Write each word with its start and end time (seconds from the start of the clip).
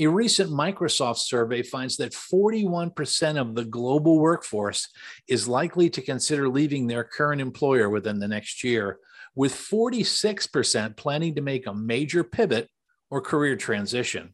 A 0.00 0.06
recent 0.06 0.50
Microsoft 0.50 1.18
survey 1.18 1.62
finds 1.62 1.98
that 1.98 2.12
41% 2.12 3.38
of 3.38 3.54
the 3.54 3.66
global 3.66 4.18
workforce 4.18 4.88
is 5.28 5.46
likely 5.46 5.90
to 5.90 6.00
consider 6.00 6.48
leaving 6.48 6.86
their 6.86 7.04
current 7.04 7.38
employer 7.38 7.90
within 7.90 8.18
the 8.18 8.26
next 8.26 8.64
year, 8.64 8.98
with 9.34 9.52
46% 9.52 10.96
planning 10.96 11.34
to 11.34 11.42
make 11.42 11.66
a 11.66 11.74
major 11.74 12.24
pivot 12.24 12.70
or 13.10 13.20
career 13.20 13.56
transition. 13.56 14.32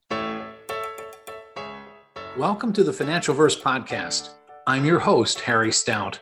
Welcome 2.39 2.73
to 2.73 2.85
the 2.85 2.93
Financial 2.93 3.35
Verse 3.35 3.61
Podcast. 3.61 4.35
I'm 4.69 4.85
your 4.85 5.01
host, 5.01 5.41
Harry 5.41 5.73
Stout. 5.73 6.21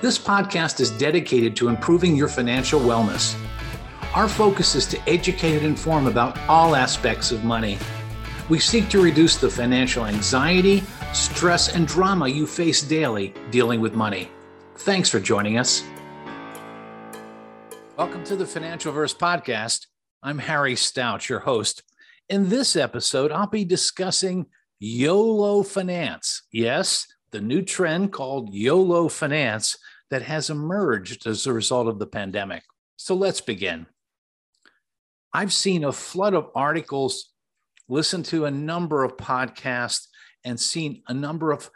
This 0.00 0.18
podcast 0.18 0.80
is 0.80 0.90
dedicated 0.92 1.54
to 1.56 1.68
improving 1.68 2.16
your 2.16 2.28
financial 2.28 2.80
wellness. 2.80 3.38
Our 4.14 4.26
focus 4.26 4.74
is 4.74 4.86
to 4.86 4.98
educate 5.06 5.58
and 5.58 5.66
inform 5.66 6.06
about 6.06 6.38
all 6.48 6.74
aspects 6.74 7.30
of 7.30 7.44
money 7.44 7.78
we 8.50 8.58
seek 8.58 8.88
to 8.88 9.00
reduce 9.00 9.36
the 9.36 9.48
financial 9.48 10.06
anxiety, 10.06 10.82
stress, 11.12 11.72
and 11.76 11.86
drama 11.86 12.26
you 12.26 12.48
face 12.48 12.82
daily 12.82 13.32
dealing 13.52 13.80
with 13.80 13.94
money. 13.94 14.28
Thanks 14.78 15.08
for 15.08 15.20
joining 15.20 15.56
us. 15.56 15.84
Welcome 17.96 18.24
to 18.24 18.34
the 18.34 18.44
Financial 18.44 18.92
Verse 18.92 19.14
Podcast. 19.14 19.86
I'm 20.20 20.38
Harry 20.38 20.74
Stout, 20.74 21.28
your 21.28 21.38
host. 21.38 21.84
In 22.28 22.48
this 22.48 22.74
episode, 22.74 23.30
I'll 23.30 23.46
be 23.46 23.64
discussing 23.64 24.46
YOLO 24.80 25.62
finance. 25.62 26.42
Yes, 26.50 27.06
the 27.30 27.40
new 27.40 27.62
trend 27.62 28.12
called 28.12 28.52
YOLO 28.52 29.08
finance 29.08 29.78
that 30.10 30.22
has 30.22 30.50
emerged 30.50 31.24
as 31.24 31.46
a 31.46 31.52
result 31.52 31.86
of 31.86 32.00
the 32.00 32.06
pandemic. 32.06 32.64
So 32.96 33.14
let's 33.14 33.40
begin. 33.40 33.86
I've 35.32 35.52
seen 35.52 35.84
a 35.84 35.92
flood 35.92 36.34
of 36.34 36.50
articles 36.56 37.30
listened 37.90 38.24
to 38.26 38.44
a 38.44 38.50
number 38.50 39.04
of 39.04 39.16
podcasts 39.16 40.06
and 40.44 40.58
seen 40.58 41.02
a 41.08 41.14
number 41.14 41.52
of 41.52 41.70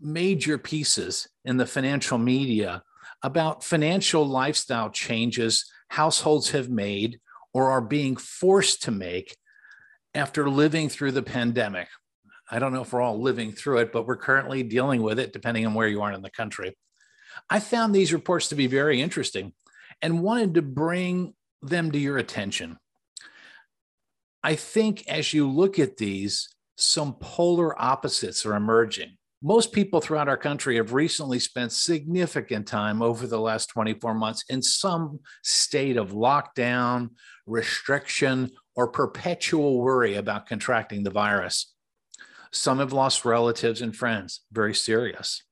major 0.00 0.58
pieces 0.58 1.28
in 1.44 1.56
the 1.56 1.66
financial 1.66 2.18
media 2.18 2.82
about 3.22 3.62
financial 3.62 4.26
lifestyle 4.26 4.90
changes 4.90 5.70
households 5.88 6.50
have 6.50 6.68
made 6.68 7.20
or 7.54 7.70
are 7.70 7.80
being 7.80 8.16
forced 8.16 8.82
to 8.82 8.90
make 8.90 9.36
after 10.14 10.48
living 10.48 10.88
through 10.88 11.12
the 11.12 11.22
pandemic. 11.22 11.88
I 12.50 12.58
don't 12.58 12.72
know 12.72 12.82
if 12.82 12.92
we're 12.92 13.00
all 13.00 13.20
living 13.20 13.52
through 13.52 13.78
it, 13.78 13.92
but 13.92 14.06
we're 14.06 14.16
currently 14.16 14.62
dealing 14.62 15.02
with 15.02 15.18
it 15.18 15.32
depending 15.32 15.66
on 15.66 15.74
where 15.74 15.88
you 15.88 16.02
are 16.02 16.12
in 16.12 16.22
the 16.22 16.30
country. 16.30 16.76
I 17.48 17.60
found 17.60 17.94
these 17.94 18.12
reports 18.12 18.48
to 18.48 18.54
be 18.54 18.66
very 18.66 19.00
interesting 19.00 19.52
and 20.00 20.22
wanted 20.22 20.54
to 20.54 20.62
bring 20.62 21.34
them 21.62 21.92
to 21.92 21.98
your 21.98 22.18
attention. 22.18 22.78
I 24.42 24.56
think 24.56 25.06
as 25.08 25.32
you 25.32 25.48
look 25.48 25.78
at 25.78 25.96
these, 25.96 26.48
some 26.76 27.14
polar 27.14 27.80
opposites 27.80 28.44
are 28.44 28.56
emerging. 28.56 29.16
Most 29.44 29.72
people 29.72 30.00
throughout 30.00 30.28
our 30.28 30.36
country 30.36 30.76
have 30.76 30.92
recently 30.92 31.38
spent 31.38 31.72
significant 31.72 32.66
time 32.66 33.02
over 33.02 33.26
the 33.26 33.40
last 33.40 33.66
24 33.66 34.14
months 34.14 34.44
in 34.48 34.62
some 34.62 35.20
state 35.42 35.96
of 35.96 36.12
lockdown, 36.12 37.10
restriction, 37.46 38.50
or 38.74 38.88
perpetual 38.88 39.80
worry 39.80 40.14
about 40.14 40.46
contracting 40.46 41.02
the 41.02 41.10
virus. 41.10 41.74
Some 42.52 42.78
have 42.78 42.92
lost 42.92 43.24
relatives 43.24 43.80
and 43.80 43.96
friends, 43.96 44.42
very 44.52 44.74
serious. 44.74 45.42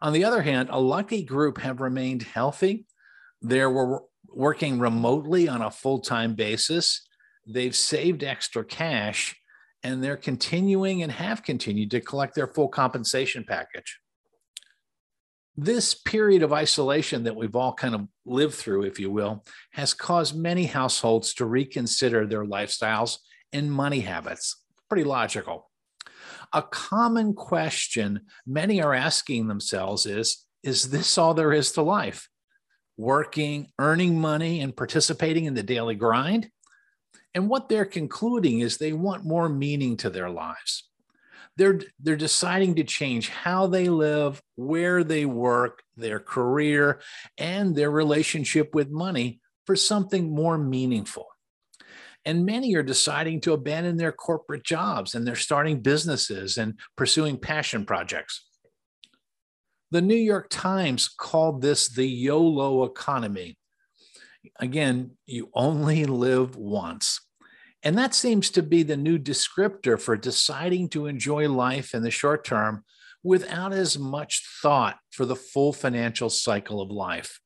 On 0.00 0.12
the 0.12 0.24
other 0.24 0.42
hand, 0.42 0.68
a 0.70 0.80
lucky 0.80 1.24
group 1.24 1.58
have 1.58 1.80
remained 1.80 2.22
healthy. 2.22 2.86
They 3.40 3.64
were 3.66 4.02
working 4.28 4.78
remotely 4.78 5.48
on 5.48 5.62
a 5.62 5.70
full 5.70 6.00
time 6.00 6.34
basis 6.34 7.02
they've 7.46 7.76
saved 7.76 8.24
extra 8.24 8.64
cash 8.64 9.36
and 9.82 10.02
they're 10.02 10.16
continuing 10.16 11.02
and 11.02 11.10
have 11.10 11.42
continued 11.42 11.90
to 11.90 12.00
collect 12.00 12.34
their 12.34 12.46
full 12.46 12.68
compensation 12.68 13.44
package. 13.46 13.98
This 15.56 15.94
period 15.94 16.42
of 16.42 16.52
isolation 16.52 17.24
that 17.24 17.36
we've 17.36 17.56
all 17.56 17.74
kind 17.74 17.94
of 17.94 18.08
lived 18.24 18.54
through, 18.54 18.84
if 18.84 18.98
you 18.98 19.10
will, 19.10 19.44
has 19.72 19.92
caused 19.92 20.34
many 20.34 20.64
households 20.64 21.34
to 21.34 21.44
reconsider 21.44 22.26
their 22.26 22.44
lifestyles 22.44 23.18
and 23.52 23.70
money 23.70 24.00
habits. 24.00 24.56
Pretty 24.88 25.04
logical. 25.04 25.70
A 26.54 26.62
common 26.62 27.34
question 27.34 28.20
many 28.46 28.82
are 28.82 28.94
asking 28.94 29.48
themselves 29.48 30.06
is 30.06 30.46
Is 30.62 30.90
this 30.90 31.18
all 31.18 31.34
there 31.34 31.52
is 31.52 31.72
to 31.72 31.82
life? 31.82 32.28
Working, 32.96 33.68
earning 33.78 34.20
money, 34.20 34.60
and 34.60 34.76
participating 34.76 35.44
in 35.46 35.54
the 35.54 35.62
daily 35.62 35.94
grind? 35.94 36.48
And 37.34 37.48
what 37.48 37.68
they're 37.68 37.84
concluding 37.84 38.60
is 38.60 38.76
they 38.76 38.92
want 38.92 39.24
more 39.24 39.48
meaning 39.48 39.96
to 39.98 40.10
their 40.10 40.30
lives. 40.30 40.88
They're, 41.56 41.80
they're 42.00 42.16
deciding 42.16 42.76
to 42.76 42.84
change 42.84 43.28
how 43.28 43.66
they 43.66 43.88
live, 43.88 44.42
where 44.54 45.04
they 45.04 45.26
work, 45.26 45.82
their 45.96 46.18
career, 46.18 47.00
and 47.36 47.74
their 47.74 47.90
relationship 47.90 48.74
with 48.74 48.90
money 48.90 49.40
for 49.66 49.76
something 49.76 50.34
more 50.34 50.58
meaningful. 50.58 51.26
And 52.24 52.46
many 52.46 52.74
are 52.76 52.82
deciding 52.82 53.40
to 53.42 53.52
abandon 53.52 53.96
their 53.96 54.12
corporate 54.12 54.64
jobs 54.64 55.14
and 55.14 55.26
they're 55.26 55.34
starting 55.34 55.80
businesses 55.80 56.56
and 56.56 56.78
pursuing 56.96 57.36
passion 57.36 57.84
projects. 57.84 58.46
The 59.90 60.00
New 60.00 60.16
York 60.16 60.46
Times 60.48 61.08
called 61.08 61.60
this 61.60 61.88
the 61.88 62.06
YOLO 62.06 62.84
economy. 62.84 63.58
Again, 64.58 65.12
you 65.26 65.50
only 65.52 66.06
live 66.06 66.56
once. 66.56 67.20
And 67.82 67.98
that 67.98 68.14
seems 68.14 68.50
to 68.50 68.62
be 68.62 68.82
the 68.82 68.96
new 68.96 69.18
descriptor 69.18 70.00
for 70.00 70.16
deciding 70.16 70.88
to 70.90 71.06
enjoy 71.06 71.48
life 71.48 71.94
in 71.94 72.02
the 72.02 72.10
short 72.10 72.44
term 72.44 72.84
without 73.24 73.72
as 73.72 73.98
much 73.98 74.42
thought 74.62 74.98
for 75.10 75.26
the 75.26 75.36
full 75.36 75.72
financial 75.72 76.30
cycle 76.30 76.80
of 76.80 76.90
life. 76.90 77.40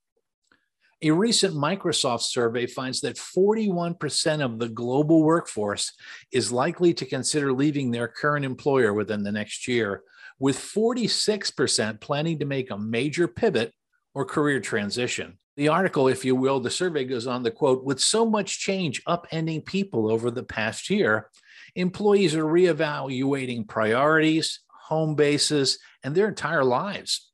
A 1.03 1.11
recent 1.11 1.55
Microsoft 1.55 2.23
survey 2.23 2.67
finds 2.67 3.03
that 3.03 3.17
41% 3.17 4.43
of 4.43 4.59
the 4.59 4.69
global 4.69 5.23
workforce 5.23 5.93
is 6.33 6.51
likely 6.51 6.95
to 6.95 7.05
consider 7.05 7.53
leaving 7.53 7.91
their 7.91 8.09
current 8.09 8.47
employer 8.47 8.95
within 8.95 9.23
the 9.23 9.33
next 9.33 9.69
year, 9.69 10.03
with 10.39 10.57
46% 10.57 12.01
planning 12.01 12.39
to 12.39 12.47
make 12.47 12.71
a 12.71 12.79
major 12.79 13.29
pivot 13.29 13.75
or 14.15 14.25
career 14.25 14.59
transition. 14.61 15.39
The 15.57 15.69
article, 15.69 16.09
if 16.09 16.25
you 16.25 16.37
will, 16.37 16.61
the 16.61 16.71
survey 16.71 17.05
goes 17.05 17.27
on 17.27 17.43
the 17.43 17.51
quote 17.51 17.83
With 17.83 18.01
so 18.01 18.27
much 18.27 18.61
change 18.61 19.03
upending 19.05 19.65
people 19.65 20.11
over 20.11 20.31
the 20.31 20.43
past 20.43 20.91
year, 20.91 21.31
employees 21.75 22.35
are 22.35 22.45
reevaluating 22.45 23.67
priorities, 23.67 24.61
home 24.89 25.15
bases, 25.15 25.79
and 26.05 26.15
their 26.15 26.29
entire 26.29 26.65
lives. 26.65 27.31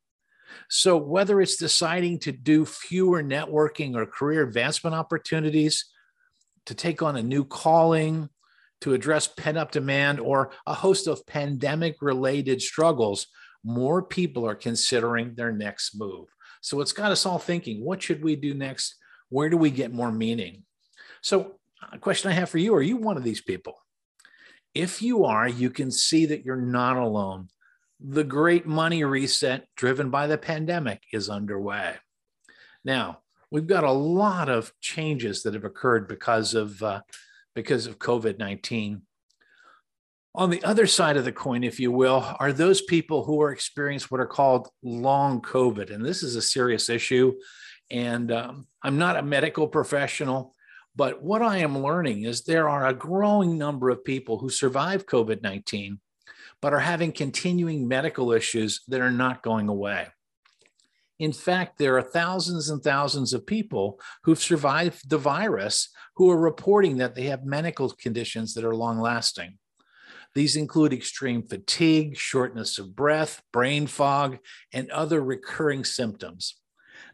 So, 0.68 0.96
whether 0.96 1.40
it's 1.40 1.56
deciding 1.56 2.20
to 2.20 2.32
do 2.32 2.64
fewer 2.64 3.22
networking 3.22 3.96
or 3.96 4.06
career 4.06 4.44
advancement 4.44 4.94
opportunities, 4.94 5.86
to 6.66 6.74
take 6.74 7.02
on 7.02 7.16
a 7.16 7.22
new 7.22 7.44
calling, 7.44 8.28
to 8.82 8.94
address 8.94 9.26
pent 9.26 9.58
up 9.58 9.72
demand, 9.72 10.20
or 10.20 10.52
a 10.66 10.74
host 10.74 11.08
of 11.08 11.26
pandemic 11.26 11.96
related 12.00 12.62
struggles, 12.62 13.26
more 13.64 14.02
people 14.02 14.46
are 14.46 14.54
considering 14.54 15.34
their 15.34 15.52
next 15.52 15.98
move. 15.98 16.28
So 16.62 16.80
it's 16.80 16.92
got 16.92 17.12
us 17.12 17.26
all 17.26 17.38
thinking 17.38 17.84
what 17.84 18.02
should 18.02 18.22
we 18.22 18.36
do 18.36 18.54
next? 18.54 18.94
Where 19.28 19.50
do 19.50 19.56
we 19.56 19.70
get 19.70 19.92
more 19.92 20.10
meaning? 20.10 20.64
So, 21.20 21.56
a 21.92 21.98
question 21.98 22.30
I 22.30 22.34
have 22.34 22.48
for 22.48 22.58
you 22.58 22.74
are 22.74 22.82
you 22.82 22.96
one 22.96 23.16
of 23.16 23.24
these 23.24 23.42
people? 23.42 23.74
If 24.74 25.02
you 25.02 25.24
are, 25.24 25.48
you 25.48 25.68
can 25.68 25.90
see 25.90 26.26
that 26.26 26.44
you're 26.44 26.56
not 26.56 26.96
alone. 26.96 27.48
The 28.00 28.24
great 28.24 28.66
money 28.66 29.04
reset 29.04 29.66
driven 29.76 30.08
by 30.08 30.26
the 30.26 30.38
pandemic 30.38 31.02
is 31.12 31.28
underway. 31.28 31.96
Now, 32.84 33.18
we've 33.50 33.66
got 33.66 33.84
a 33.84 33.92
lot 33.92 34.48
of 34.48 34.72
changes 34.80 35.42
that 35.42 35.54
have 35.54 35.64
occurred 35.64 36.08
because 36.08 36.54
of 36.54 36.82
uh, 36.82 37.02
because 37.54 37.86
of 37.86 37.98
COVID 37.98 38.38
19. 38.38 39.02
On 40.34 40.48
the 40.48 40.64
other 40.64 40.86
side 40.86 41.18
of 41.18 41.26
the 41.26 41.32
coin, 41.32 41.62
if 41.62 41.78
you 41.78 41.92
will, 41.92 42.24
are 42.40 42.54
those 42.54 42.80
people 42.80 43.24
who 43.24 43.42
are 43.42 43.52
experiencing 43.52 44.08
what 44.08 44.20
are 44.20 44.26
called 44.26 44.68
long 44.82 45.42
COVID. 45.42 45.90
And 45.92 46.02
this 46.02 46.22
is 46.22 46.36
a 46.36 46.42
serious 46.42 46.88
issue. 46.88 47.34
And 47.90 48.32
um, 48.32 48.66
I'm 48.82 48.96
not 48.96 49.18
a 49.18 49.22
medical 49.22 49.68
professional, 49.68 50.54
but 50.96 51.22
what 51.22 51.42
I 51.42 51.58
am 51.58 51.78
learning 51.78 52.24
is 52.24 52.42
there 52.42 52.68
are 52.70 52.86
a 52.86 52.94
growing 52.94 53.58
number 53.58 53.90
of 53.90 54.04
people 54.04 54.38
who 54.38 54.48
survive 54.48 55.04
COVID 55.04 55.42
19, 55.42 56.00
but 56.62 56.72
are 56.72 56.80
having 56.80 57.12
continuing 57.12 57.86
medical 57.86 58.32
issues 58.32 58.80
that 58.88 59.02
are 59.02 59.10
not 59.10 59.42
going 59.42 59.68
away. 59.68 60.06
In 61.18 61.32
fact, 61.32 61.76
there 61.76 61.98
are 61.98 62.02
thousands 62.02 62.70
and 62.70 62.82
thousands 62.82 63.34
of 63.34 63.46
people 63.46 64.00
who've 64.24 64.42
survived 64.42 65.10
the 65.10 65.18
virus 65.18 65.90
who 66.16 66.30
are 66.30 66.38
reporting 66.38 66.96
that 66.96 67.14
they 67.14 67.24
have 67.24 67.44
medical 67.44 67.90
conditions 67.90 68.54
that 68.54 68.64
are 68.64 68.74
long 68.74 68.98
lasting. 68.98 69.58
These 70.34 70.56
include 70.56 70.92
extreme 70.92 71.42
fatigue, 71.42 72.16
shortness 72.16 72.78
of 72.78 72.96
breath, 72.96 73.42
brain 73.52 73.86
fog, 73.86 74.38
and 74.72 74.90
other 74.90 75.22
recurring 75.22 75.84
symptoms. 75.84 76.56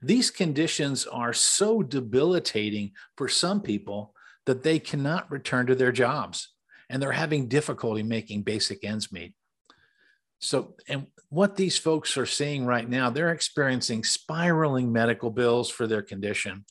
These 0.01 0.31
conditions 0.31 1.07
are 1.07 1.33
so 1.33 1.83
debilitating 1.83 2.93
for 3.17 3.29
some 3.29 3.61
people 3.61 4.15
that 4.47 4.63
they 4.63 4.79
cannot 4.79 5.31
return 5.31 5.67
to 5.67 5.75
their 5.75 5.93
jobs. 5.93 6.53
and 6.91 7.03
they're 7.03 7.13
having 7.13 7.49
difficulty 7.49 8.03
making 8.03 8.43
basic 8.43 8.85
ends 8.85 9.13
meet. 9.13 9.35
So, 10.41 10.75
and 10.89 11.07
what 11.29 11.57
these 11.57 11.77
folks 11.77 12.17
are 12.17 12.27
seeing 12.27 12.65
right 12.65 12.89
now, 12.89 13.11
they're 13.11 13.33
experiencing 13.33 14.05
spiraling 14.05 14.93
medical 14.93 15.31
bills 15.31 15.69
for 15.69 15.87
their 15.87 16.03
condition. 16.03 16.65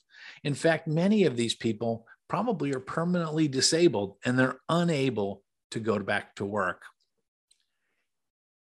In 0.44 0.54
fact, 0.54 0.88
many 0.88 1.26
of 1.26 1.36
these 1.36 1.54
people 1.54 2.08
probably 2.28 2.74
are 2.74 2.80
permanently 2.80 3.48
disabled 3.48 4.18
and 4.26 4.38
they're 4.38 4.60
unable 4.70 5.44
to 5.72 5.80
go 5.80 6.00
back 6.00 6.36
to 6.36 6.46
work. 6.46 6.84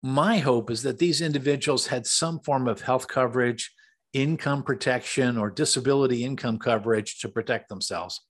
My 0.03 0.37
hope 0.37 0.69
is 0.69 0.83
that 0.83 0.99
these 0.99 1.21
individuals 1.21 1.87
had 1.87 2.05
some 2.05 2.39
form 2.39 2.67
of 2.67 2.81
health 2.81 3.07
coverage, 3.07 3.73
income 4.13 4.63
protection, 4.63 5.37
or 5.37 5.49
disability 5.49 6.23
income 6.23 6.59
coverage 6.59 7.19
to 7.19 7.29
protect 7.29 7.69
themselves. 7.69 8.21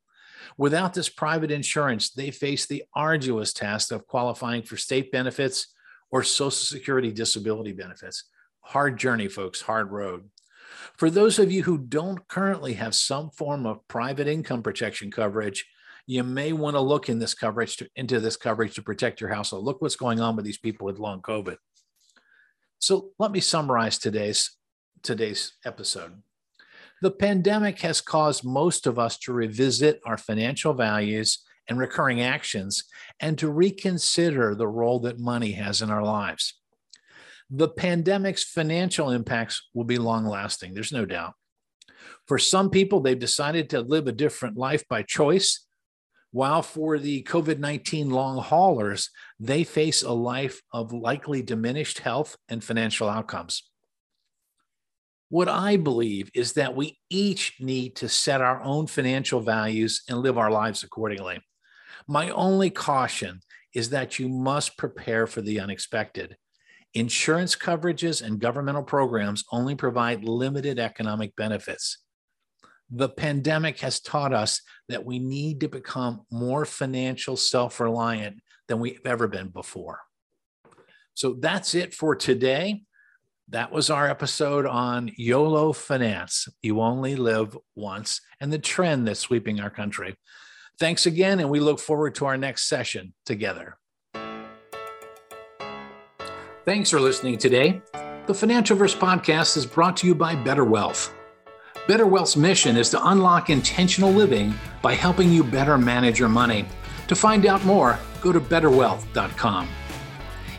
Without 0.57 0.93
this 0.93 1.09
private 1.09 1.51
insurance, 1.51 2.11
they 2.11 2.31
face 2.31 2.65
the 2.65 2.83
arduous 2.95 3.53
task 3.53 3.91
of 3.91 4.07
qualifying 4.07 4.63
for 4.63 4.77
state 4.77 5.11
benefits 5.11 5.73
or 6.09 6.23
Social 6.23 6.51
Security 6.51 7.11
disability 7.11 7.73
benefits. 7.73 8.23
Hard 8.61 8.97
journey, 8.97 9.27
folks, 9.27 9.61
hard 9.61 9.91
road. 9.91 10.29
For 10.95 11.09
those 11.09 11.37
of 11.37 11.51
you 11.51 11.63
who 11.63 11.77
don't 11.77 12.27
currently 12.27 12.73
have 12.73 12.95
some 12.95 13.29
form 13.29 13.65
of 13.65 13.87
private 13.87 14.27
income 14.27 14.63
protection 14.63 15.11
coverage, 15.11 15.65
you 16.07 16.23
may 16.23 16.53
want 16.53 16.75
to 16.75 16.81
look 16.81 17.09
in 17.09 17.19
this 17.19 17.33
coverage 17.33 17.77
to, 17.77 17.89
into 17.95 18.19
this 18.19 18.37
coverage 18.37 18.75
to 18.75 18.81
protect 18.81 19.19
your 19.19 19.29
household. 19.29 19.65
Look 19.65 19.81
what's 19.81 19.97
going 19.97 20.21
on 20.21 20.35
with 20.35 20.45
these 20.45 20.57
people 20.57 20.85
with 20.85 20.99
long 20.99 21.21
COVID. 21.21 21.57
So 22.79 23.09
let 23.19 23.31
me 23.31 23.41
summarize 23.41 23.99
today's 23.99 24.51
today's 25.03 25.53
episode. 25.65 26.23
The 27.01 27.11
pandemic 27.11 27.79
has 27.81 28.01
caused 28.01 28.43
most 28.43 28.87
of 28.87 28.97
us 28.97 29.17
to 29.19 29.33
revisit 29.33 30.01
our 30.05 30.17
financial 30.17 30.73
values 30.73 31.43
and 31.69 31.77
recurring 31.77 32.21
actions 32.21 32.83
and 33.19 33.37
to 33.37 33.51
reconsider 33.51 34.55
the 34.55 34.67
role 34.67 34.99
that 35.01 35.19
money 35.19 35.51
has 35.51 35.81
in 35.81 35.91
our 35.91 36.03
lives. 36.03 36.55
The 37.49 37.67
pandemic's 37.67 38.43
financial 38.43 39.11
impacts 39.11 39.69
will 39.73 39.83
be 39.83 39.97
long 39.97 40.25
lasting, 40.25 40.73
there's 40.73 40.91
no 40.91 41.05
doubt. 41.05 41.33
For 42.25 42.37
some 42.37 42.69
people, 42.69 42.99
they've 42.99 43.17
decided 43.17 43.69
to 43.69 43.81
live 43.81 44.07
a 44.07 44.11
different 44.11 44.57
life 44.57 44.83
by 44.89 45.03
choice, 45.03 45.66
while 46.31 46.61
for 46.61 46.99
the 46.99 47.23
COVID 47.23 47.59
19 47.59 48.09
long 48.09 48.37
haulers, 48.41 49.09
they 49.39 49.63
face 49.63 50.03
a 50.03 50.11
life 50.11 50.61
of 50.73 50.93
likely 50.93 51.41
diminished 51.41 51.99
health 51.99 52.37
and 52.49 52.63
financial 52.63 53.09
outcomes. 53.09 53.63
What 55.29 55.49
I 55.49 55.75
believe 55.75 56.31
is 56.33 56.53
that 56.53 56.75
we 56.75 56.99
each 57.09 57.57
need 57.59 57.97
to 57.97 58.07
set 58.07 58.41
our 58.41 58.61
own 58.61 58.87
financial 58.87 59.41
values 59.41 60.03
and 60.07 60.19
live 60.19 60.37
our 60.37 60.51
lives 60.51 60.83
accordingly. 60.83 61.41
My 62.07 62.29
only 62.29 62.69
caution 62.69 63.41
is 63.73 63.89
that 63.89 64.19
you 64.19 64.29
must 64.29 64.77
prepare 64.77 65.27
for 65.27 65.41
the 65.41 65.59
unexpected. 65.59 66.37
Insurance 66.93 67.55
coverages 67.55 68.25
and 68.25 68.39
governmental 68.39 68.83
programs 68.83 69.43
only 69.51 69.75
provide 69.75 70.23
limited 70.23 70.79
economic 70.79 71.35
benefits. 71.35 71.97
The 72.89 73.09
pandemic 73.09 73.79
has 73.79 73.99
taught 73.99 74.33
us 74.33 74.61
that 74.87 75.05
we 75.05 75.19
need 75.19 75.59
to 75.61 75.67
become 75.67 76.21
more 76.31 76.65
financial 76.65 77.35
self 77.35 77.79
reliant 77.79 78.39
than 78.67 78.79
we've 78.79 79.05
ever 79.05 79.27
been 79.27 79.49
before. 79.49 79.99
So 81.13 81.33
that's 81.39 81.75
it 81.75 81.93
for 81.93 82.15
today. 82.15 82.83
That 83.49 83.71
was 83.71 83.89
our 83.89 84.09
episode 84.09 84.65
on 84.65 85.11
YOLO 85.15 85.73
finance. 85.73 86.47
You 86.61 86.81
only 86.81 87.15
live 87.15 87.57
once 87.75 88.21
and 88.39 88.51
the 88.51 88.59
trend 88.59 89.07
that's 89.07 89.21
sweeping 89.21 89.59
our 89.59 89.69
country. 89.69 90.15
Thanks 90.79 91.05
again, 91.05 91.39
and 91.39 91.49
we 91.49 91.59
look 91.59 91.79
forward 91.79 92.13
to 92.15 92.25
our 92.25 92.37
next 92.37 92.67
session 92.67 93.13
together. 93.25 93.77
Thanks 96.65 96.89
for 96.89 96.99
listening 96.99 97.37
today. 97.37 97.81
The 97.93 98.33
Financialverse 98.33 98.97
podcast 98.97 99.55
is 99.55 99.65
brought 99.65 99.95
to 99.97 100.07
you 100.07 100.13
by 100.13 100.35
Better 100.35 100.65
Wealth. 100.65 101.16
Better 101.87 102.05
Wealth's 102.05 102.35
mission 102.35 102.75
is 102.75 102.89
to 102.89 103.07
unlock 103.07 103.49
intentional 103.49 104.11
living 104.11 104.53
by 104.81 104.93
helping 104.93 105.31
you 105.31 105.41
better 105.43 105.77
manage 105.77 106.19
your 106.19 106.27
money. 106.27 106.65
To 107.07 107.15
find 107.15 107.45
out 107.45 107.63
more, 107.63 107.97
go 108.21 108.33
to 108.33 108.41
betterwealth.com. 108.41 109.69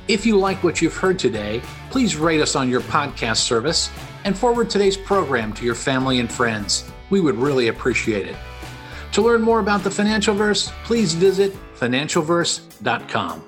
If 0.09 0.25
you 0.25 0.39
like 0.39 0.65
what 0.65 0.81
you've 0.81 0.97
heard 0.97 1.19
today, 1.19 1.61
please 1.91 2.17
rate 2.17 2.41
us 2.41 2.57
on 2.57 2.71
your 2.71 2.81
podcast 2.81 3.39
service 3.39 3.91
and 4.25 4.37
forward 4.37 4.71
today's 4.71 4.97
program 4.97 5.53
to 5.53 5.65
your 5.67 5.75
family 5.75 6.19
and 6.19 6.33
friends. 6.33 6.91
We 7.11 7.21
would 7.21 7.37
really 7.37 7.69
appreciate 7.69 8.27
it. 8.27 8.37
To 9.13 9.23
learn 9.23 9.43
more 9.43 9.61
about 9.61 9.85
the 9.85 9.91
Financial 9.91 10.35
Verse, 10.35 10.73
please 10.85 11.13
visit 11.13 11.55
financialverse.com. 11.79 13.45